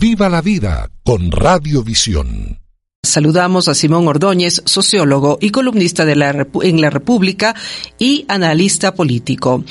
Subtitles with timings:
[0.00, 2.58] Viva la vida con Radiovisión.
[3.02, 7.54] Saludamos a Simón Ordóñez, sociólogo y columnista de la en La República
[7.98, 9.62] y analista político.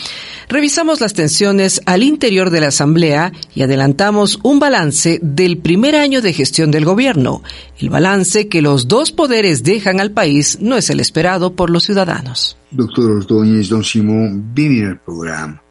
[0.47, 6.21] Revisamos las tensiones al interior de la Asamblea y adelantamos un balance del primer año
[6.21, 7.41] de gestión del gobierno.
[7.80, 11.86] El balance que los dos poderes dejan al país no es el esperado por los
[11.86, 12.55] ciudadanos.
[12.70, 15.64] Doctor Ordóñez, don Simón, bienvenido al programa.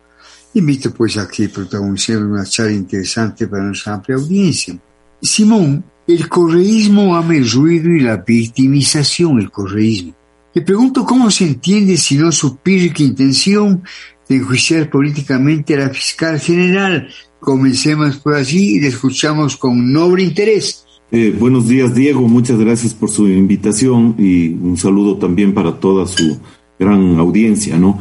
[0.54, 4.78] Invito pues a que protagonicemos una charla interesante para nuestra amplia audiencia.
[5.20, 10.14] Simón, el correísmo ama el ruido y la victimización, el correísmo.
[10.54, 13.82] Le pregunto cómo se entiende si no su pírrica intención
[14.28, 17.08] de enjuiciar políticamente a la fiscal general.
[17.38, 20.84] Comencemos por allí y le escuchamos con noble interés.
[21.10, 22.26] Eh, buenos días, Diego.
[22.26, 26.38] Muchas gracias por su invitación y un saludo también para toda su
[26.78, 27.98] gran audiencia, ¿no?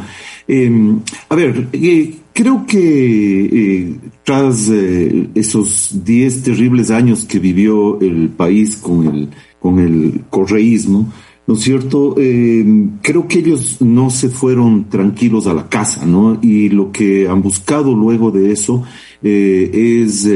[0.48, 0.72] Eh,
[1.30, 8.30] a ver, eh, creo que eh, tras eh, esos diez terribles años que vivió el
[8.30, 9.30] país con el,
[9.60, 11.12] con el correísmo,
[11.48, 12.13] ¿no es cierto?
[12.13, 16.38] creo que ellos no se fueron tranquilos a la casa, ¿no?
[16.41, 18.84] Y lo que han buscado luego de eso
[19.24, 20.30] es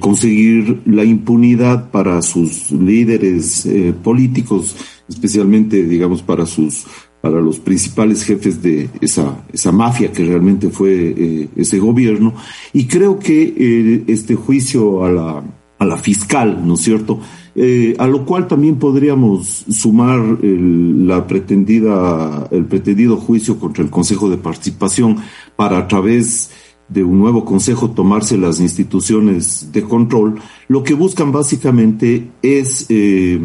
[0.00, 3.68] conseguir la impunidad para sus líderes
[4.02, 4.74] políticos,
[5.08, 6.86] especialmente, digamos, para sus
[7.20, 12.34] para los principales jefes de esa, esa mafia que realmente fue eh, ese gobierno.
[12.72, 15.42] Y creo que eh, este juicio a la,
[15.78, 17.20] a la fiscal, ¿no es cierto?
[17.54, 23.90] Eh, a lo cual también podríamos sumar el, la pretendida, el pretendido juicio contra el
[23.90, 25.16] Consejo de Participación
[25.56, 26.50] para a través
[26.90, 33.40] de un nuevo consejo tomarse las instituciones de control, lo que buscan básicamente es eh,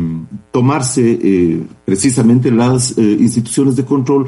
[0.51, 4.25] tomarse eh, precisamente las eh, instituciones de control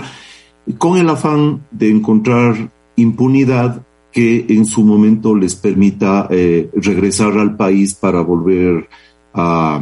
[0.78, 7.94] con el afán de encontrar impunidad que en su momento les permita regresar al país
[7.94, 8.90] para volver
[9.34, 9.80] a,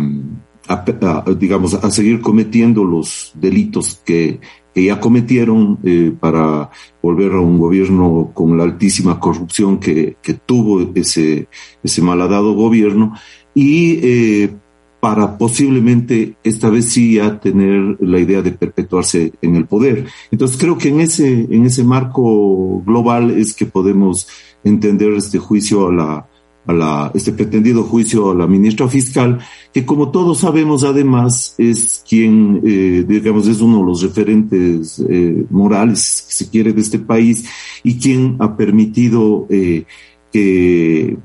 [1.39, 4.39] digamos, a seguir cometiendo los delitos que
[4.75, 6.69] que ya cometieron eh, para
[7.01, 11.47] volver a un gobierno con la altísima corrupción que, que tuvo ese,
[11.81, 13.13] ese malhadado gobierno
[13.53, 14.53] y eh,
[14.99, 20.07] para posiblemente esta vez sí ya tener la idea de perpetuarse en el poder.
[20.29, 24.27] Entonces creo que en ese, en ese marco global es que podemos
[24.65, 26.27] entender este juicio a la,
[26.67, 29.39] a la, este pretendido juicio a la ministra fiscal,
[29.73, 35.45] que como todos sabemos además es quien, eh, digamos, es uno de los referentes eh,
[35.49, 37.45] morales, si quiere, de este país
[37.83, 39.85] y quien ha permitido eh,
[40.31, 41.17] que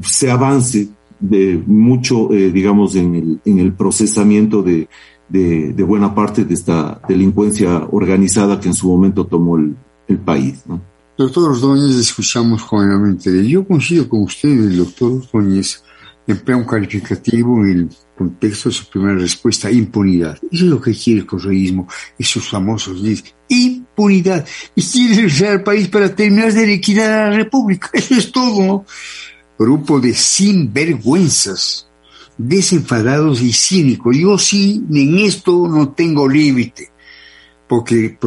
[0.00, 0.88] se avance
[1.22, 4.88] de mucho, eh, digamos, en el, en el procesamiento de,
[5.86, 9.76] buena parte de esta delincuencia organizada que en su momento tomó el,
[10.26, 10.62] país.
[11.22, 13.48] Doctor Ordóñez, escuchamos jovenamente.
[13.48, 15.84] Yo coincido con usted, el doctor Ordóñez
[16.26, 17.88] emplea un calificativo en el
[18.18, 20.36] contexto de su primera respuesta, impunidad.
[20.50, 21.86] Eso es lo que quiere el correísmo,
[22.18, 24.44] esos famosos dice, impunidad.
[24.74, 27.88] Y quiere regresar al país para terminar de liquidar a la República.
[27.94, 28.84] Eso es todo, ¿no?
[29.56, 31.86] Grupo de sinvergüenzas,
[32.36, 34.16] desenfadados y cínicos.
[34.16, 36.90] Yo sí, en esto no tengo límite,
[37.68, 38.18] porque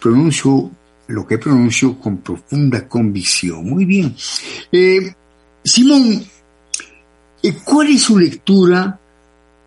[0.00, 0.72] pronuncio
[1.08, 3.64] lo que pronuncio con profunda convicción.
[3.64, 4.14] Muy bien.
[4.72, 5.14] Eh,
[5.62, 6.24] Simón,
[7.42, 8.98] eh, ¿cuál es su lectura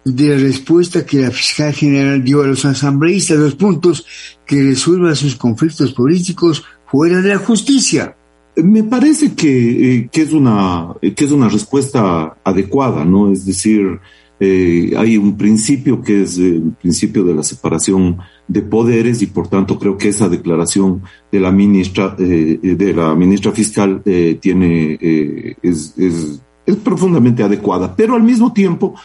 [0.03, 4.05] de la respuesta que la fiscal general dio a los asambleístas, los puntos
[4.45, 8.15] que resuelvan sus conflictos políticos fuera de la justicia?
[8.55, 13.31] Me parece que, eh, que, es una, que es una respuesta adecuada, ¿no?
[13.31, 13.99] Es decir,
[14.39, 19.47] eh, hay un principio que es el principio de la separación de poderes y por
[19.47, 24.97] tanto creo que esa declaración de la ministra eh, de la ministra fiscal eh, tiene
[25.01, 27.95] eh, es, es, es, profundamente adecuada.
[27.95, 28.95] Pero al mismo tiempo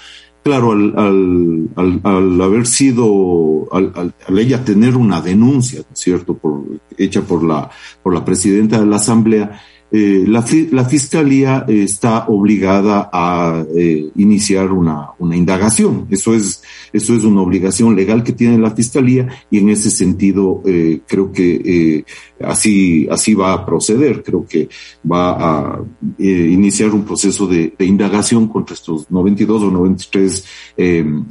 [0.45, 6.63] claro al, al, al, al haber sido al, ella tener una denuncia cierto por
[6.97, 7.71] hecha por la
[8.03, 9.61] por la presidenta de la asamblea
[9.97, 16.09] eh, la, la, Fiscalía está obligada a eh, iniciar una, una, indagación.
[16.11, 20.63] Eso es, eso es una obligación legal que tiene la Fiscalía y en ese sentido
[20.67, 22.05] eh, creo que eh,
[22.45, 24.25] así, así va a proceder.
[24.25, 24.69] Creo que
[25.09, 25.81] va a
[26.19, 30.45] eh, iniciar un proceso de, indagación contra estos 92 o 93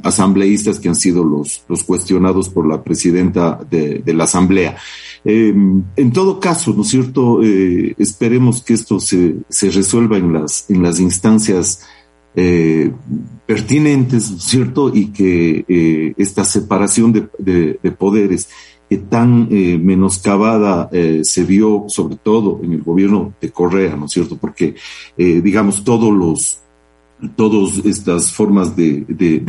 [0.02, 4.78] asambleístas que han sido los, los cuestionados por la presidenta de, de la Asamblea.
[5.24, 7.40] En todo caso, ¿no es cierto?
[7.42, 11.80] esperemos que esto se, se resuelva en las, en las instancias
[12.36, 12.92] eh,
[13.46, 14.90] pertinentes, ¿cierto?
[14.92, 18.48] Y que eh, esta separación de, de, de poderes
[18.88, 24.06] que tan eh, menoscabada eh, se vio sobre todo en el gobierno de Correa, ¿no
[24.06, 24.36] es cierto?
[24.36, 24.74] Porque,
[25.16, 26.60] eh, digamos, todos los,
[27.36, 29.04] todas estas formas de,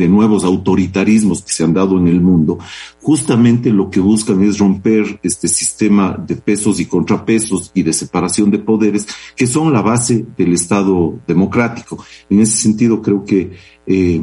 [0.08, 2.58] nuevos autoritarismos que se han dado en el mundo,
[3.02, 8.50] justamente lo que buscan es romper este sistema de pesos y contrapesos y de separación
[8.50, 12.02] de poderes que son la base del Estado democrático.
[12.30, 13.52] En ese sentido, creo que
[13.86, 14.20] eh,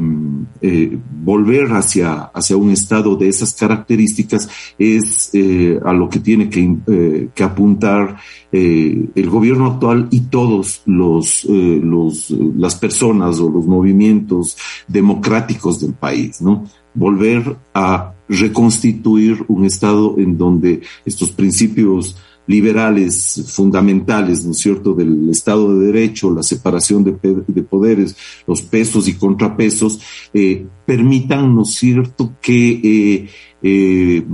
[0.60, 6.50] eh, volver hacia, hacia un estado de esas características es eh, a lo que tiene
[6.50, 8.16] que, que apuntar
[8.52, 14.56] el gobierno actual y todos los, los, las personas o los movimientos
[14.86, 16.64] democráticos del país, ¿no?
[16.94, 25.30] Volver a reconstituir un estado en donde estos principios liberales fundamentales, ¿no es cierto?, del
[25.30, 30.00] Estado de Derecho, la separación de, poderes, los pesos y contrapesos,
[30.32, 33.28] eh, permitan, ¿no es cierto?, que eh,
[33.62, 34.24] eh,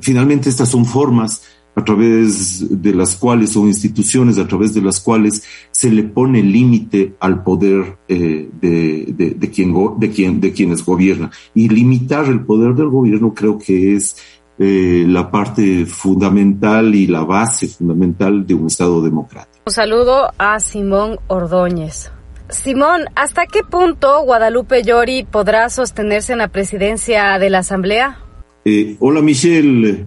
[0.00, 1.42] finalmente estas son formas
[1.76, 6.42] a través de las cuales, son instituciones a través de las cuales se le pone
[6.42, 11.30] límite al poder de, de, de quienes gobiernan.
[11.54, 14.16] Y limitar el poder del gobierno creo que es
[14.62, 19.62] eh, la parte fundamental y la base fundamental de un Estado democrático.
[19.64, 22.12] Un saludo a Simón Ordóñez.
[22.50, 28.18] Simón, ¿hasta qué punto Guadalupe Llori podrá sostenerse en la presidencia de la Asamblea?
[28.66, 30.04] Eh, hola Michelle,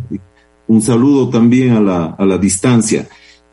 [0.67, 3.07] un saludo también a la, a la distancia.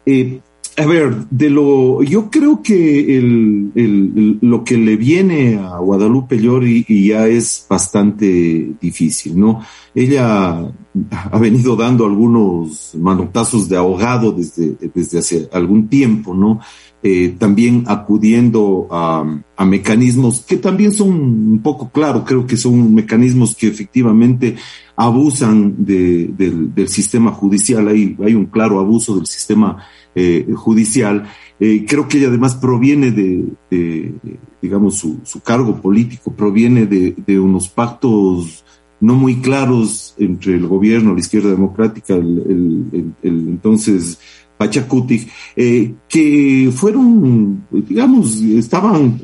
[0.05, 0.41] Eh,
[0.76, 6.38] a ver, de lo, yo creo que el, el, lo que le viene a Guadalupe
[6.38, 9.61] Llori y ya es bastante difícil, ¿no?
[9.94, 10.72] Ella
[11.11, 16.61] ha venido dando algunos manotazos de ahogado desde, desde hace algún tiempo, ¿no?
[17.02, 19.25] Eh, también acudiendo a,
[19.56, 24.56] a, mecanismos que también son un poco claro, creo que son mecanismos que efectivamente
[24.97, 29.79] abusan de, del, del sistema judicial, hay, hay un claro abuso del sistema
[30.14, 31.25] eh, judicial.
[31.58, 34.12] Eh, creo que ella además proviene de,
[34.61, 38.62] digamos, su, su, cargo político, proviene de, de, unos pactos
[39.00, 44.19] no muy claros entre el gobierno, la izquierda democrática, el, el, el, entonces
[44.61, 45.27] Pachacuti,
[45.57, 49.19] eh, que fueron, digamos, estaban,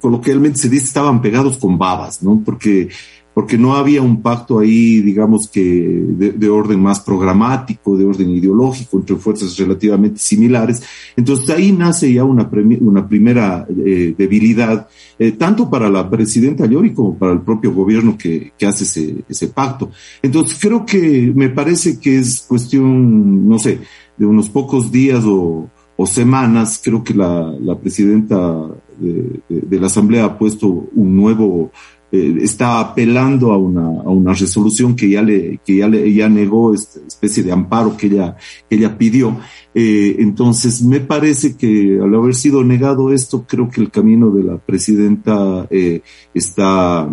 [0.00, 2.42] coloquialmente se dice, estaban pegados con babas, ¿no?
[2.44, 2.88] Porque
[3.34, 8.98] porque no había un pacto ahí, digamos que de, orden más programático, de orden ideológico,
[8.98, 10.82] entre fuerzas relativamente similares.
[11.16, 12.48] Entonces ahí nace ya una,
[12.80, 14.86] una primera eh, debilidad,
[15.18, 19.48] eh, tanto para la presidenta Llori como para el propio gobierno que, que hace ese,
[19.48, 19.90] pacto.
[20.22, 23.80] Entonces creo que me parece que es cuestión, no sé,
[24.16, 25.68] de unos pocos días o,
[26.04, 28.58] semanas, creo que la, la presidenta
[28.98, 31.70] de, de, la Asamblea ha puesto un nuevo
[32.12, 36.28] eh, está apelando a una, a una resolución que ya le, que ya le, ya
[36.28, 38.36] negó esta especie de amparo que ella,
[38.68, 39.38] que ella pidió.
[39.74, 44.42] Eh, entonces, me parece que al haber sido negado esto, creo que el camino de
[44.42, 46.02] la presidenta eh,
[46.34, 47.08] está,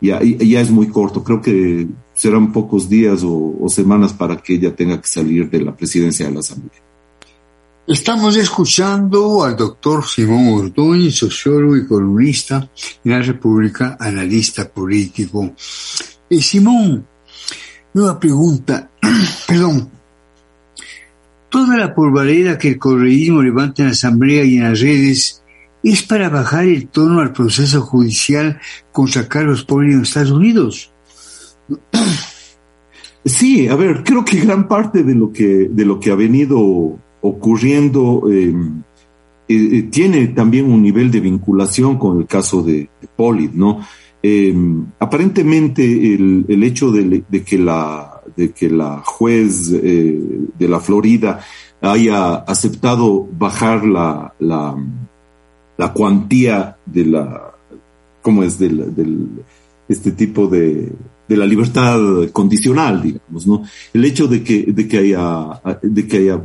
[0.00, 1.22] ya, ya es muy corto.
[1.22, 5.60] Creo que serán pocos días o, o semanas para que ella tenga que salir de
[5.62, 6.85] la presidencia de la Asamblea.
[7.86, 12.68] Estamos escuchando al doctor Simón Ordóñez, sociólogo y columnista
[13.04, 15.54] en la República, analista político.
[16.28, 17.06] Eh, Simón,
[17.94, 18.90] nueva pregunta,
[19.46, 19.88] perdón.
[21.48, 25.44] Toda la polvareda que el correísmo levanta en la Asamblea y en las redes
[25.84, 28.58] es para bajar el tono al proceso judicial
[28.90, 30.90] contra Carlos Poli en Estados Unidos.
[33.28, 36.96] Sí, a ver, creo que gran parte de lo que, de lo que ha venido
[37.26, 38.82] ocurriendo em,
[39.48, 43.80] eh, eh, tiene también un nivel de vinculación con el caso de, de ¿no?
[44.22, 50.20] Em, aparentemente el, el hecho de, que la, de que la juez eh,
[50.58, 51.40] de la Florida
[51.80, 54.74] haya aceptado bajar la, la,
[55.76, 57.54] la cuantía de la,
[58.22, 58.58] ¿cómo es?
[58.58, 59.44] Del,
[59.88, 60.90] este tipo de,
[61.28, 62.00] de la libertad
[62.32, 63.62] condicional, digamos, ¿no?
[63.92, 66.40] El hecho de que, de que haya, de que haya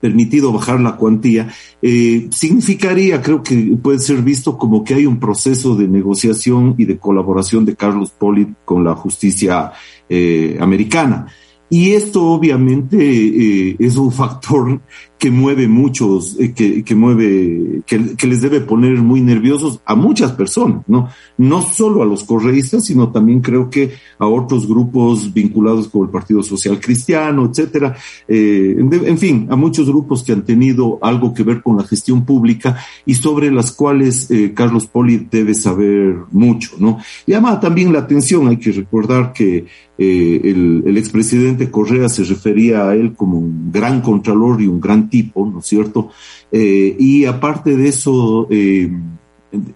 [0.00, 1.48] permitido bajar la cuantía,
[1.82, 6.84] eh, significaría, creo que puede ser visto como que hay un proceso de negociación y
[6.84, 9.72] de colaboración de Carlos Poli con la justicia
[10.08, 11.26] eh, americana.
[11.68, 14.80] Y esto obviamente eh, es un factor
[15.20, 19.94] que mueve muchos, eh, que, que mueve, que, que, les debe poner muy nerviosos a
[19.94, 21.10] muchas personas, ¿no?
[21.36, 26.08] No solo a los correístas, sino también creo que a otros grupos vinculados con el
[26.08, 27.94] Partido Social Cristiano, etcétera.
[28.26, 32.24] Eh, en, fin, a muchos grupos que han tenido algo que ver con la gestión
[32.24, 36.96] pública y sobre las cuales eh, Carlos Poli debe saber mucho, ¿no?
[37.26, 39.66] Llama también la atención, hay que recordar que
[40.02, 44.80] eh, el, el expresidente Correa se refería a él como un gran contralor y un
[44.80, 46.08] gran tipo, ¿no es cierto?
[46.50, 48.90] Eh, y aparte de eso, eh,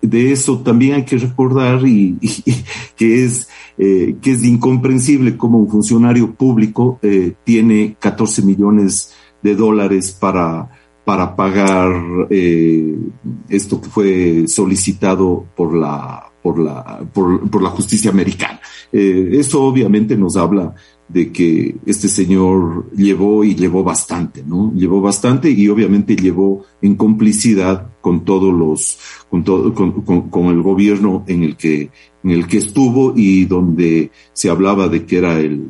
[0.00, 2.16] de eso también hay que recordar y,
[2.96, 7.00] que es que es incomprensible cómo un funcionario público
[7.42, 9.12] tiene 14 millones
[9.42, 10.70] de dólares para
[11.04, 18.60] para pagar esto que fue solicitado por la por la por, por la justicia americana.
[18.96, 20.72] Eh, eso obviamente nos habla
[21.08, 24.72] de que este señor llevó y llevó bastante, ¿no?
[24.72, 28.96] Llevó bastante y obviamente llevó en complicidad con todos los,
[29.28, 31.90] con todo, con, con, el gobierno en el que,
[32.22, 35.66] en el que estuvo y donde se hablaba de que era el,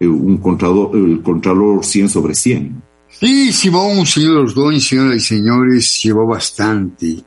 [0.00, 2.82] un contralor, el contralor 100 sobre 100.
[3.08, 7.22] Sí, Simón, señor Ordóñez, señoras y señores, llevó bastante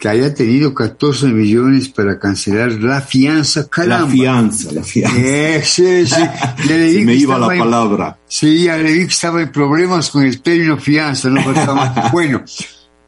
[0.00, 4.06] que haya tenido 14 millones para cancelar la fianza, caramba.
[4.06, 5.18] La fianza, la fianza.
[5.18, 6.22] Eh, sí, sí.
[6.66, 8.18] Le me iba la palabra.
[8.26, 11.42] Sí, ya le vi que estaba en problemas con el término fianza, no
[12.12, 12.42] Bueno,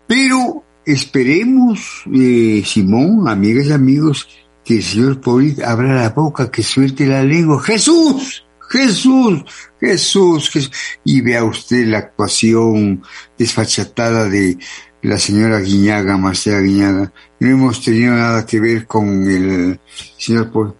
[0.06, 4.28] pero esperemos, eh, Simón, amigas y amigos,
[4.62, 7.62] que el señor Poli abra la boca, que suelte la lengua.
[7.62, 8.44] ¡Jesús!
[8.68, 9.44] Jesús,
[9.80, 10.70] Jesús, Jesús.
[11.04, 13.02] Y vea usted la actuación
[13.38, 14.58] desfachatada de
[15.02, 19.80] la señora Guiñaga, Marcela Guiñaga, no hemos tenido nada que ver con el
[20.16, 20.74] señor Paul.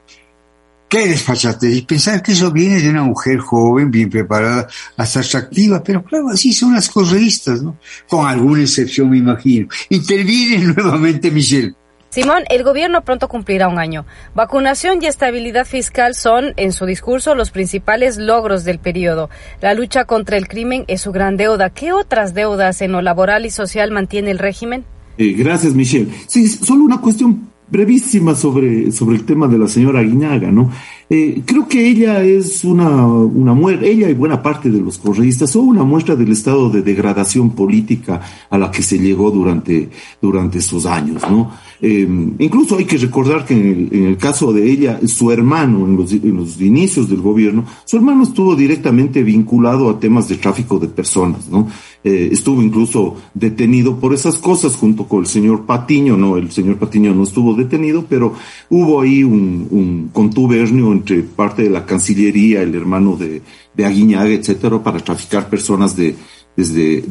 [0.89, 1.71] ¿Qué desfachate?
[1.71, 6.29] Y pensar que eso viene de una mujer joven, bien preparada, hasta atractiva, pero claro,
[6.29, 7.79] así son las correístas, ¿no?
[8.07, 9.69] Con alguna excepción, me imagino.
[9.89, 11.75] Interviene nuevamente Michelle.
[12.13, 14.05] Simón, el gobierno pronto cumplirá un año.
[14.35, 19.31] Vacunación y estabilidad fiscal son, en su discurso, los principales logros del periodo.
[19.63, 21.71] La lucha contra el crimen es su gran deuda.
[21.71, 24.85] ¿Qué otras deudas en lo laboral y social mantiene el régimen?
[25.17, 26.13] Eh, gracias, Michelle.
[26.27, 30.71] Sí, solo una cuestión brevísima sobre, sobre el tema de la señora Guiñaga, ¿no?
[31.15, 35.51] Eh, creo que ella es una, una muestra, ella y buena parte de los correístas
[35.51, 39.91] son una muestra del estado de degradación política a la que se llegó durante,
[40.23, 41.51] durante esos años, ¿no?
[41.83, 46.13] Eh, incluso hay que recordar que en el, caso de ella, su hermano, en los,
[46.13, 50.87] en los, inicios del gobierno, su hermano estuvo directamente vinculado a temas de tráfico de
[50.87, 51.69] personas, ¿no?
[52.05, 56.77] Eh, estuvo incluso detenido por esas cosas junto con el señor Patiño, no, el señor
[56.77, 58.35] Patiño no estuvo detenido, pero
[58.71, 63.43] hubo ahí un, un contubernio entre parte de la Cancillería, el hermano de,
[63.75, 66.15] de Aguiñaga, etcétera, para traficar personas de,
[66.57, 67.03] desde,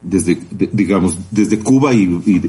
[0.00, 0.38] desde,
[0.72, 2.06] digamos, desde Cuba y,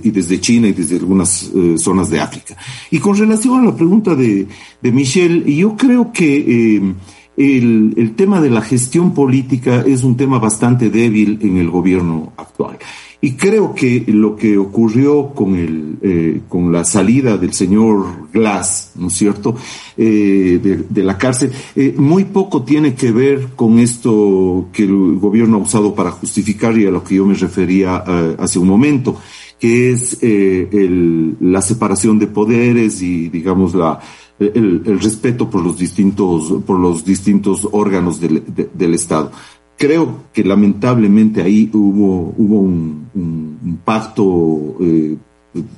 [0.10, 2.56] desde China y desde algunas eh, zonas de África.
[2.92, 4.48] Y con relación a la pregunta de,
[4.82, 6.94] de Michelle, yo creo que eh,
[7.36, 12.78] el tema de la gestión política es un tema bastante débil en el gobierno actual.
[13.20, 18.92] Y creo que lo que ocurrió con, el, eh, con la salida del señor Glass,
[18.96, 19.56] ¿no es cierto?,
[19.98, 25.58] eh, de, la cárcel, eh, muy poco tiene que ver con esto que el gobierno
[25.58, 27.98] ha usado para justificar y a lo que yo me refería
[28.38, 29.18] hace un momento,
[29.60, 34.00] que es el, la separación de poderes y, digamos, la,
[34.38, 39.32] el, respeto por los distintos, por los distintos órganos del, de, del Estado
[39.78, 45.16] creo que lamentablemente ahí hubo, hubo un, un, pacto eh,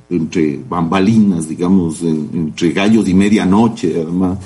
[0.08, 4.38] entre bambalinas, digamos, entre gallos y medianoche, además,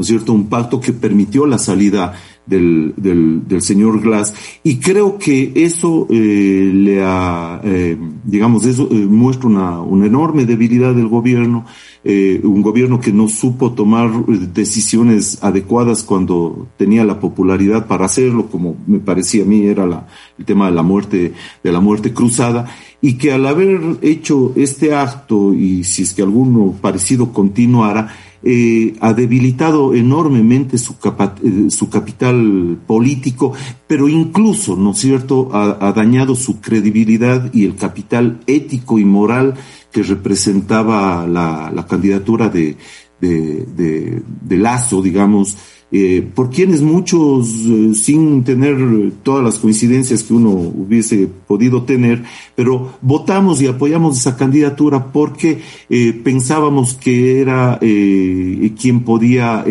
[0.00, 0.32] ¿no es cierto?
[0.32, 2.14] Un pacto que permitió la salida
[2.46, 4.32] del, del, señor Glass
[4.64, 10.46] y creo que eso eh, le ha, eh, digamos, eso eh, muestra una, una enorme
[10.46, 11.66] debilidad del gobierno
[12.02, 18.46] eh, un gobierno que no supo tomar decisiones adecuadas cuando tenía la popularidad para hacerlo,
[18.46, 20.06] como me parecía a mí era la,
[20.38, 24.94] el tema de la muerte, de la muerte cruzada, y que al haber hecho este
[24.94, 31.90] acto, y si es que alguno parecido continuara, eh, ha debilitado enormemente su, eh, su
[31.90, 33.52] capital político,
[33.86, 39.04] pero incluso, ¿no es cierto?, ha, ha dañado su credibilidad y el capital ético y
[39.04, 39.54] moral
[39.92, 42.76] que representaba la, la candidatura de,
[43.20, 45.56] de, de, de, Lazo, digamos,
[45.92, 48.76] eh, por quienes muchos, eh, sin tener
[49.22, 52.22] todas las coincidencias que uno hubiese podido tener,
[52.54, 59.64] pero votamos y apoyamos esa candidatura porque eh, pensábamos que era eh, quien podía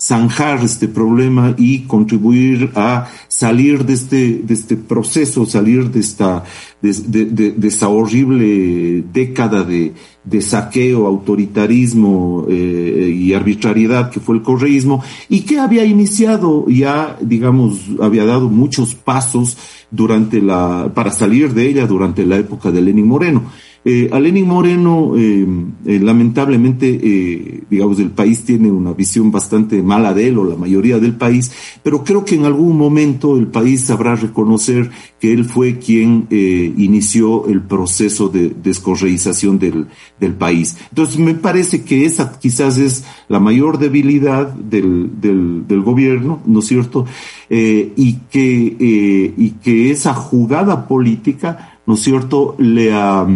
[0.00, 6.44] zanjar este problema y contribuir a salir de este, de este proceso, salir de esta,
[6.80, 6.92] de,
[7.26, 9.92] de, de esta horrible década de,
[10.24, 17.16] de saqueo, autoritarismo eh, y arbitrariedad que fue el correísmo y que había iniciado ya,
[17.20, 19.56] digamos, había dado muchos pasos
[19.90, 23.44] durante la, para salir de ella durante la época de Lenin Moreno.
[23.82, 25.46] Eh, a Lenin Moreno, eh,
[25.86, 30.98] eh, lamentablemente, digamos, el país tiene una visión bastante mala de él, o la mayoría
[30.98, 31.50] del país,
[31.82, 37.46] pero creo que en algún momento el país sabrá reconocer que él fue quien inició
[37.46, 39.86] el proceso de descorreización del,
[40.18, 40.76] del país.
[40.90, 46.66] Entonces, me parece que esa quizás es la mayor debilidad del, del, gobierno, ¿no es
[46.66, 47.06] cierto?
[47.48, 53.26] y, que, y que esa jugada política, ¿no es cierto?, le ha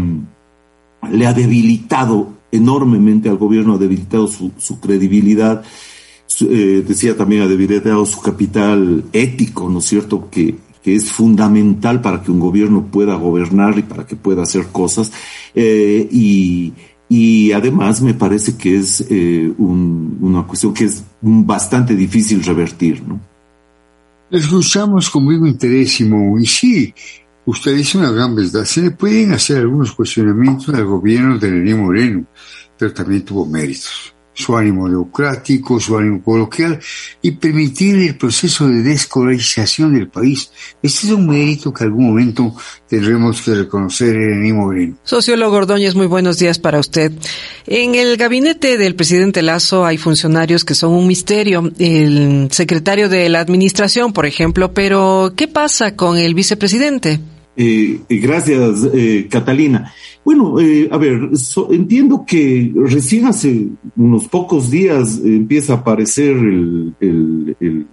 [1.11, 5.63] le ha debilitado enormemente al gobierno, ha debilitado su, credibilidad,
[6.41, 12.01] eh, decía también, ha debilitado su capital ético, ¿no es cierto?, que, que es fundamental
[12.01, 15.13] para que un gobierno pueda gobernar y para que pueda hacer cosas.
[15.55, 16.73] Eh, y,
[17.09, 23.21] y además me parece que es eh, una cuestión que es bastante difícil revertir, ¿no?
[24.31, 26.93] Escuchamos con muy interés, y sí,
[27.47, 28.65] Usted dice una gran verdad.
[28.65, 32.25] Se le pueden hacer algunos cuestionamientos al gobierno de Lenín Moreno,
[32.79, 34.15] pero también tuvo méritos.
[34.37, 36.81] Su ánimo democrático, su ánimo coloquial
[37.23, 40.51] y permitir el proceso de descolonización del país.
[40.83, 42.53] Este es un mérito que algún momento
[42.89, 44.97] tendremos que reconocer en Lenín Moreno.
[45.05, 47.13] Sociólogo Ordóñez, muy buenos días para usted.
[47.67, 51.71] En el gabinete del presidente Lazo hay funcionarios que son un misterio.
[51.79, 57.21] El secretario de la administración, por ejemplo, pero ¿qué pasa con el vicepresidente?
[57.57, 59.93] Eh, gracias, eh, Catalina.
[60.25, 61.31] Bueno, eh, a ver,
[61.71, 67.87] entiendo que recién hace unos pocos días empieza a aparecer el,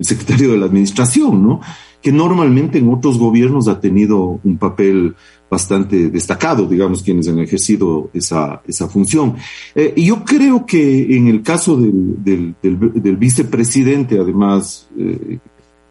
[0.00, 1.60] secretario de la Administración, ¿no?
[2.02, 5.14] Que normalmente en otros gobiernos ha tenido un papel
[5.48, 9.36] bastante destacado, digamos, quienes han ejercido esa, esa función.
[9.74, 15.38] Eh, y yo creo que en el caso del, del, del, vicepresidente, además, eh,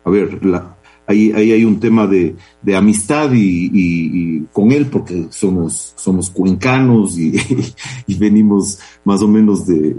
[0.03, 0.75] a ver, la,
[1.07, 6.29] ahí, ahí hay un tema de, de amistad y, y, con él, porque somos, somos
[6.29, 7.33] cuencanos y,
[8.07, 9.93] y venimos más o menos de,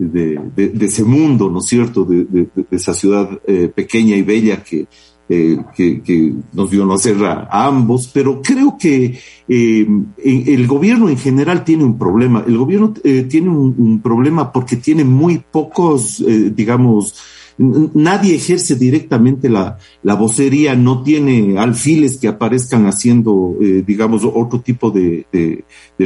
[0.55, 2.05] de, ese mundo, ¿no es cierto?
[2.05, 4.87] De, esa ciudad eh, pequeña y bella que,
[5.29, 9.19] eh, que, que, nos vio nacer a, ambos, pero creo que
[9.49, 9.87] eh,
[10.19, 12.45] el gobierno en general tiene un problema.
[12.47, 17.15] El gobierno eh, tiene un, un, problema porque tiene muy pocos, eh, digamos,
[17.59, 24.61] nadie ejerce directamente la, la vocería, no tiene alfiles que aparezcan haciendo, eh, digamos, otro
[24.61, 25.27] tipo de,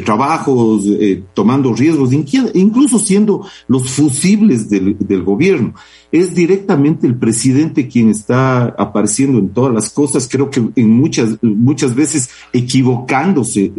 [0.05, 5.75] trabajos, eh, tomando riesgos, incluso siendo los fusibles del, gobierno.
[6.13, 11.39] Es directamente el presidente quien está apareciendo en todas las cosas, creo que en muchas,
[11.43, 13.73] muchas veces equivocándose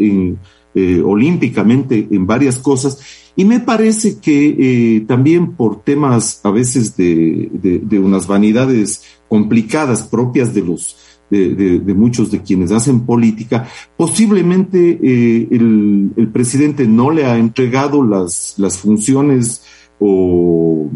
[0.76, 3.00] eh, olímpicamente en varias cosas
[3.39, 10.04] y me parece que eh, también por temas a veces de, de, unas vanidades complicadas
[10.04, 10.97] propias de los
[11.30, 18.04] de, muchos de quienes hacen política, posiblemente eh, el, el, presidente no le ha entregado
[18.04, 19.62] las, las funciones
[20.00, 20.90] o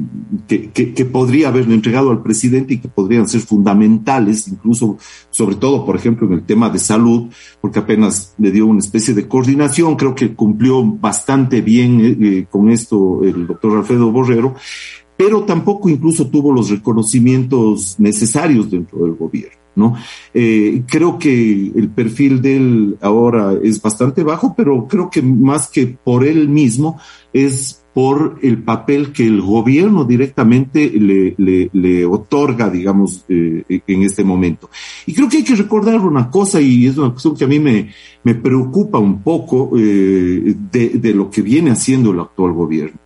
[0.48, 4.98] que, que, podría haberle entregado al presidente y que podrían ser fundamentales, incluso,
[5.30, 9.14] sobre todo, por ejemplo, en el tema de salud, porque apenas le dio una especie
[9.14, 14.56] de coordinación, creo que cumplió bastante bien eh, eh, con esto el doctor Alfredo Borrero,
[15.24, 19.58] pero tampoco incluso tuvo los reconocimientos necesarios dentro del gobierno.
[19.74, 19.96] ¿no?
[20.34, 25.70] Eh, creo que el perfil de él ahora es bastante bajo, pero creo que más
[25.70, 27.00] que por él mismo
[27.32, 31.36] es por el papel que el gobierno directamente le,
[31.72, 34.70] le, otorga, digamos, eh, en este momento.
[35.06, 37.60] Y creo que hay que recordar una cosa, y es una cuestión que a mí
[37.60, 37.92] me,
[38.24, 43.00] me preocupa un poco eh, de, lo que viene haciendo el actual gobierno.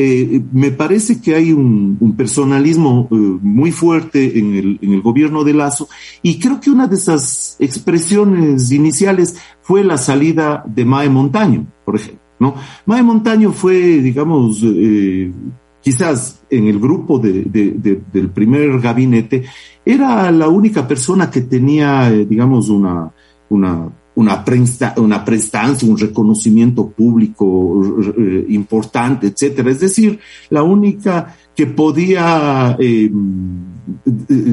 [0.00, 5.88] Eh, me parece que hay un, personalismo eh, muy fuerte en el, gobierno de Lazo
[6.22, 11.96] y creo que una de esas expresiones iniciales fue la salida de Mae Montaño, por
[11.96, 12.20] ejemplo.
[12.38, 12.54] ¿no?
[12.86, 15.32] Mae Montaño fue, digamos, eh,
[15.82, 19.46] quizás en el grupo de, de, del primer gabinete,
[19.84, 23.10] era la única persona que tenía, digamos, una,
[24.18, 27.80] una, presta, una prestancia, un reconocimiento público
[28.18, 29.70] eh, importante, etcétera.
[29.70, 30.18] Es decir,
[30.50, 33.08] la única que podía eh,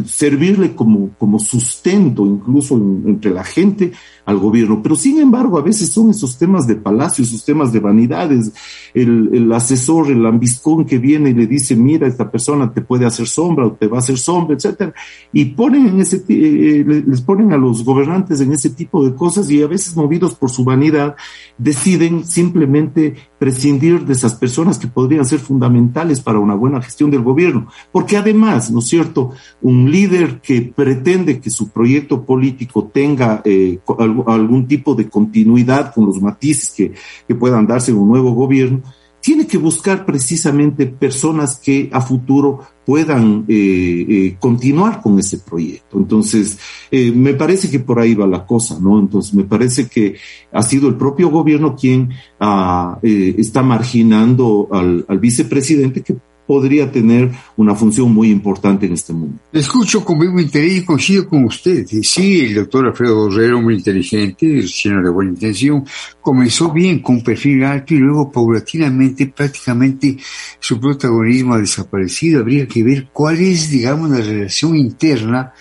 [0.05, 3.91] servirle como, como sustento incluso entre la gente
[4.25, 4.81] al gobierno.
[4.81, 8.51] Pero sin embargo, a veces son esos temas de palacio, esos temas de vanidades.
[8.93, 13.05] El, el asesor, el ambiscón que viene y le dice, mira, esta persona te puede
[13.05, 14.93] hacer sombra o te va a hacer sombra, etcétera.
[15.31, 19.49] Y ponen en ese, eh, les ponen a los gobernantes en ese tipo de cosas
[19.49, 21.15] y a veces movidos por su vanidad
[21.57, 27.21] deciden simplemente prescindir de esas personas que podrían ser fundamentales para una buena gestión del
[27.21, 27.67] gobierno.
[27.91, 29.24] Porque además, ¿no es cierto?
[29.61, 33.79] Un líder que pretende que su proyecto político tenga eh,
[34.27, 36.93] algún tipo de continuidad con los matices que,
[37.27, 38.81] que puedan darse en un nuevo gobierno,
[39.21, 45.97] tiene que buscar precisamente personas que a futuro puedan eh, eh, continuar con ese proyecto.
[45.97, 46.59] Entonces,
[46.91, 48.99] me parece que por ahí va la cosa, ¿no?
[48.99, 50.15] Entonces, me parece que
[50.51, 52.09] ha sido el propio gobierno quien
[52.39, 59.39] ah, está marginando al vicepresidente que podría tener una función muy importante en este mundo.
[59.51, 61.85] Escucho con vivo interés y coincido con usted.
[62.01, 65.83] Sí, el doctor Alfredo Borrero, muy inteligente, lleno de buena intención,
[66.21, 70.17] comenzó bien con un perfil alto y luego paulatinamente prácticamente
[70.59, 72.41] su protagonismo ha desaparecido.
[72.41, 75.53] Habría que ver cuál es, digamos, la relación interna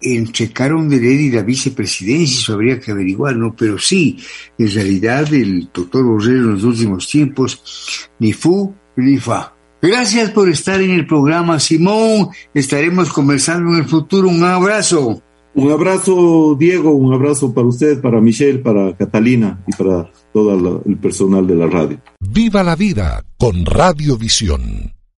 [0.00, 3.54] entre de Led y la vicepresidencia, eso habría que averiguar, ¿no?
[3.56, 4.18] Pero sí,
[4.58, 9.55] en realidad el doctor Borrero en los últimos tiempos, ni fu ni fa
[9.86, 12.30] Gracias por estar en el programa, Simón.
[12.52, 14.28] Estaremos conversando en el futuro.
[14.28, 15.22] Un abrazo.
[15.54, 20.96] Un abrazo, Diego, un abrazo para usted, para Michelle, para Catalina y para todo el
[20.98, 22.00] personal de la radio.
[22.20, 24.95] Viva la vida con Radiovisión.